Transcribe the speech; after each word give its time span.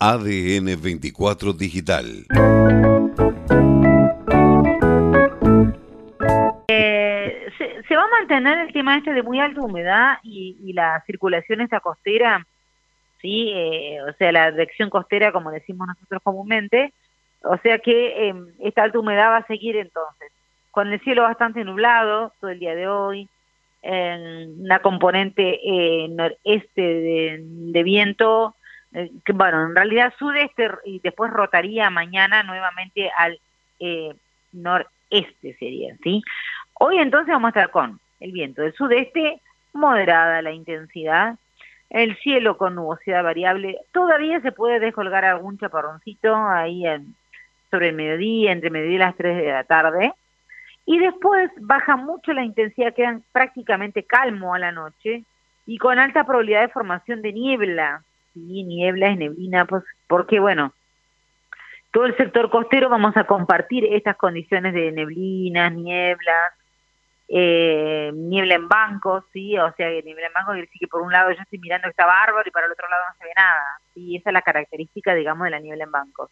ADN 0.00 0.80
24 0.80 1.52
Digital. 1.54 2.24
Eh, 6.68 7.46
se, 7.88 7.96
va 7.96 8.04
a 8.04 8.20
mantener 8.20 8.58
el 8.58 8.72
tema 8.72 8.96
este 8.96 9.12
de 9.12 9.24
muy 9.24 9.40
alta 9.40 9.60
humedad 9.60 10.18
y, 10.22 10.72
la 10.72 11.02
circulación 11.04 11.62
esta 11.62 11.80
costera, 11.80 12.46
sí, 13.20 13.50
eh, 13.52 13.98
o 14.08 14.12
sea, 14.12 14.30
la 14.30 14.52
dirección 14.52 14.88
costera, 14.88 15.32
como 15.32 15.50
decimos 15.50 15.88
nosotros 15.88 16.22
comúnmente, 16.22 16.92
o 17.42 17.58
sea 17.58 17.80
que 17.80 18.28
em, 18.28 18.52
esta 18.60 18.84
alta 18.84 19.00
humedad 19.00 19.30
va 19.30 19.38
a 19.38 19.46
seguir 19.48 19.74
entonces, 19.74 20.30
con 20.70 20.92
el 20.92 21.00
cielo 21.00 21.22
bastante 21.22 21.64
nublado 21.64 22.32
todo 22.40 22.50
el 22.50 22.60
día 22.60 22.76
de 22.76 22.86
hoy, 22.86 23.28
en 23.82 24.62
una 24.62 24.78
componente 24.78 25.58
eh, 25.64 26.08
noreste 26.08 26.82
de 26.82 27.82
viento 27.82 28.54
eh, 28.92 29.10
bueno, 29.34 29.66
en 29.66 29.74
realidad 29.74 30.14
sudeste 30.18 30.70
y 30.84 31.00
después 31.00 31.30
rotaría 31.30 31.90
mañana 31.90 32.42
nuevamente 32.42 33.10
al 33.16 33.38
eh, 33.80 34.14
noreste 34.52 35.56
sería, 35.58 35.94
¿sí? 36.02 36.22
Hoy 36.74 36.98
entonces 36.98 37.32
vamos 37.32 37.48
a 37.48 37.60
estar 37.60 37.70
con 37.70 38.00
el 38.20 38.32
viento 38.32 38.62
del 38.62 38.74
sudeste, 38.74 39.40
moderada 39.72 40.42
la 40.42 40.52
intensidad, 40.52 41.36
el 41.90 42.16
cielo 42.18 42.56
con 42.56 42.74
nubosidad 42.74 43.22
variable, 43.22 43.78
todavía 43.92 44.40
se 44.40 44.52
puede 44.52 44.80
descolgar 44.80 45.24
algún 45.24 45.58
chaparroncito 45.58 46.34
ahí 46.36 46.86
en, 46.86 47.14
sobre 47.70 47.88
el 47.88 47.94
mediodía, 47.94 48.52
entre 48.52 48.70
mediodía 48.70 48.96
y 48.96 48.98
las 48.98 49.16
3 49.16 49.36
de 49.36 49.52
la 49.52 49.64
tarde, 49.64 50.12
y 50.84 50.98
después 50.98 51.50
baja 51.60 51.96
mucho 51.96 52.32
la 52.32 52.44
intensidad, 52.44 52.94
quedan 52.94 53.22
prácticamente 53.32 54.04
calmo 54.04 54.54
a 54.54 54.58
la 54.58 54.72
noche 54.72 55.24
y 55.66 55.78
con 55.78 55.98
alta 55.98 56.24
probabilidad 56.24 56.62
de 56.62 56.68
formación 56.68 57.20
de 57.20 57.32
niebla, 57.32 58.02
sí, 58.46 58.64
niebla, 58.64 59.08
es 59.10 59.18
neblina, 59.18 59.64
pues, 59.64 59.84
porque 60.06 60.38
bueno, 60.38 60.72
todo 61.90 62.06
el 62.06 62.16
sector 62.16 62.50
costero 62.50 62.88
vamos 62.88 63.16
a 63.16 63.24
compartir 63.24 63.84
estas 63.84 64.16
condiciones 64.16 64.74
de 64.74 64.92
neblinas, 64.92 65.72
nieblas, 65.72 66.52
eh, 67.28 68.10
niebla 68.14 68.54
en 68.54 68.68
bancos, 68.68 69.24
sí, 69.32 69.58
o 69.58 69.72
sea, 69.74 69.88
niebla 69.88 70.26
en 70.26 70.32
bancos 70.32 70.52
quiere 70.52 70.66
decir 70.66 70.80
que 70.80 70.88
por 70.88 71.02
un 71.02 71.12
lado 71.12 71.30
yo 71.32 71.42
estoy 71.42 71.58
mirando 71.58 71.86
que 71.86 71.90
está 71.90 72.06
bárbaro 72.06 72.46
y 72.46 72.50
para 72.50 72.66
el 72.66 72.72
otro 72.72 72.88
lado 72.88 73.02
no 73.08 73.18
se 73.18 73.24
ve 73.24 73.32
nada, 73.36 73.80
y 73.94 74.16
esa 74.16 74.30
es 74.30 74.34
la 74.34 74.42
característica, 74.42 75.14
digamos, 75.14 75.44
de 75.44 75.50
la 75.50 75.60
niebla 75.60 75.84
en 75.84 75.90
bancos. 75.90 76.30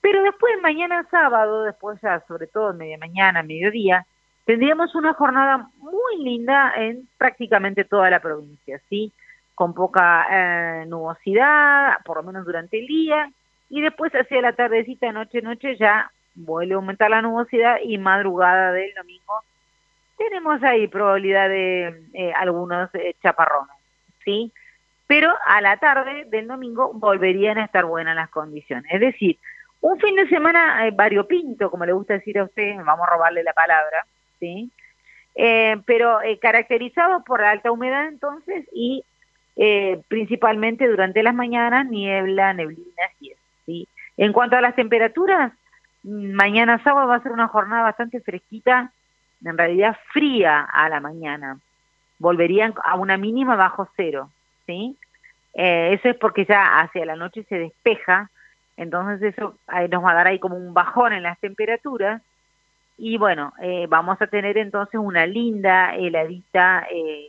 Pero 0.00 0.22
después, 0.22 0.52
mañana 0.60 1.06
sábado, 1.10 1.64
después 1.64 1.98
ya, 2.02 2.22
sobre 2.28 2.46
todo 2.46 2.74
media 2.74 2.98
mañana, 2.98 3.42
mediodía, 3.42 4.06
tendríamos 4.44 4.94
una 4.94 5.14
jornada 5.14 5.68
muy 5.78 6.22
linda 6.22 6.74
en 6.76 7.08
prácticamente 7.16 7.84
toda 7.84 8.10
la 8.10 8.20
provincia, 8.20 8.80
¿sí? 8.90 9.12
Con 9.54 9.74
poca 9.74 10.26
eh, 10.30 10.86
nubosidad, 10.86 11.98
por 12.04 12.18
lo 12.18 12.22
menos 12.24 12.44
durante 12.44 12.78
el 12.78 12.86
día, 12.86 13.30
y 13.68 13.80
después 13.80 14.12
hacia 14.12 14.40
la 14.40 14.52
tardecita, 14.52 15.12
noche, 15.12 15.42
noche, 15.42 15.76
ya 15.76 16.10
vuelve 16.34 16.74
a 16.74 16.76
aumentar 16.76 17.10
la 17.10 17.22
nubosidad 17.22 17.76
y 17.82 17.98
madrugada 17.98 18.72
del 18.72 18.92
domingo 18.94 19.42
tenemos 20.16 20.62
ahí 20.62 20.86
probabilidad 20.88 21.48
de 21.48 22.02
eh, 22.14 22.32
algunos 22.34 22.88
eh, 22.94 23.14
chaparrones, 23.22 23.76
¿sí? 24.24 24.52
Pero 25.06 25.32
a 25.46 25.60
la 25.60 25.76
tarde 25.78 26.24
del 26.26 26.46
domingo 26.46 26.92
volverían 26.94 27.58
a 27.58 27.64
estar 27.64 27.84
buenas 27.84 28.16
las 28.16 28.30
condiciones. 28.30 28.90
Es 28.90 29.00
decir, 29.00 29.38
un 29.80 29.98
fin 30.00 30.16
de 30.16 30.28
semana 30.28 30.88
variopinto, 30.94 31.70
como 31.70 31.84
le 31.84 31.92
gusta 31.92 32.14
decir 32.14 32.38
a 32.38 32.44
usted, 32.44 32.76
vamos 32.84 33.06
a 33.06 33.10
robarle 33.12 33.42
la 33.42 33.52
palabra, 33.52 34.06
¿sí? 34.40 34.70
pero 35.84 36.20
caracterizado 36.40 37.24
por 37.24 37.42
alta 37.42 37.72
humedad 37.72 38.06
entonces 38.06 38.64
y 38.72 39.04
eh, 39.56 40.00
principalmente 40.08 40.88
durante 40.88 41.22
las 41.22 41.34
mañanas, 41.34 41.86
niebla, 41.86 42.52
neblinas 42.52 43.10
y 43.20 43.30
eso. 43.30 43.40
¿sí? 43.66 43.88
En 44.16 44.32
cuanto 44.32 44.56
a 44.56 44.60
las 44.60 44.74
temperaturas, 44.74 45.52
mañana 46.02 46.82
sábado 46.82 47.08
va 47.08 47.16
a 47.16 47.22
ser 47.22 47.32
una 47.32 47.48
jornada 47.48 47.82
bastante 47.82 48.20
fresquita, 48.20 48.92
en 49.44 49.58
realidad 49.58 49.96
fría 50.12 50.60
a 50.60 50.88
la 50.88 51.00
mañana. 51.00 51.58
Volverían 52.18 52.74
a 52.82 52.94
una 52.96 53.16
mínima 53.16 53.56
bajo 53.56 53.88
cero, 53.96 54.30
¿sí? 54.66 54.96
Eh, 55.54 55.94
eso 55.94 56.08
es 56.08 56.16
porque 56.16 56.44
ya 56.44 56.80
hacia 56.80 57.04
la 57.04 57.16
noche 57.16 57.44
se 57.48 57.58
despeja, 57.58 58.30
entonces 58.76 59.34
eso 59.34 59.56
nos 59.90 60.04
va 60.04 60.10
a 60.10 60.14
dar 60.14 60.26
ahí 60.26 60.38
como 60.38 60.56
un 60.56 60.74
bajón 60.74 61.12
en 61.12 61.22
las 61.22 61.38
temperaturas 61.38 62.22
y 62.96 63.18
bueno, 63.18 63.52
eh, 63.60 63.86
vamos 63.88 64.20
a 64.20 64.26
tener 64.26 64.56
entonces 64.56 65.00
una 65.00 65.26
linda 65.26 65.94
heladita 65.94 66.86
eh, 66.90 67.28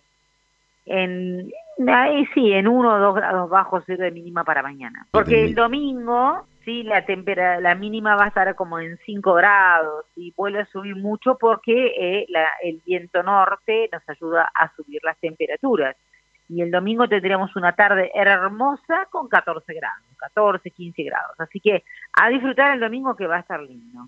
en 0.86 1.52
ahí 1.88 2.26
sí, 2.34 2.54
en 2.54 2.68
uno 2.68 2.96
o 2.96 3.00
dos 3.00 3.16
grados 3.16 3.50
bajos 3.50 3.84
cero 3.86 4.04
de 4.04 4.12
mínima 4.12 4.44
para 4.44 4.62
mañana. 4.62 5.06
Porque 5.12 5.46
el 5.46 5.56
domingo, 5.56 6.46
sí, 6.64 6.84
la 6.84 7.06
temperatura, 7.06 7.60
la 7.60 7.76
mínima 7.76 8.16
va 8.16 8.26
a 8.26 8.28
estar 8.28 8.56
como 8.56 8.80
en 8.80 8.98
5 9.06 9.34
grados 9.34 10.06
y 10.16 10.34
vuelve 10.36 10.62
a 10.62 10.66
subir 10.66 10.96
mucho 10.96 11.38
porque 11.38 11.94
eh, 11.98 12.26
la, 12.30 12.48
el 12.64 12.82
viento 12.86 13.24
norte 13.24 13.90
nos 13.92 14.08
ayuda 14.08 14.50
a 14.54 14.74
subir 14.76 15.02
las 15.04 15.18
temperaturas. 15.20 15.96
Y 16.48 16.62
el 16.62 16.70
domingo 16.70 17.08
tendremos 17.08 17.56
una 17.56 17.74
tarde 17.74 18.12
hermosa 18.14 19.08
con 19.10 19.28
14 19.28 19.74
grados, 19.74 20.06
14, 20.18 20.70
15 20.70 21.04
grados. 21.04 21.40
Así 21.40 21.60
que 21.60 21.84
a 22.14 22.30
disfrutar 22.30 22.74
el 22.76 22.80
domingo 22.80 23.16
que 23.16 23.26
va 23.26 23.38
a 23.38 23.40
estar 23.40 23.60
lindo. 23.62 24.08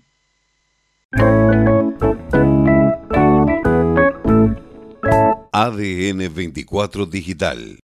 ADN 5.68 6.28
24 6.30 7.06
Digital 7.06 7.78